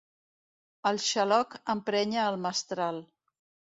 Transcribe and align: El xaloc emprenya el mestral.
El 0.91 0.97
xaloc 1.09 1.53
emprenya 1.75 2.27
el 2.33 2.41
mestral. 2.47 3.03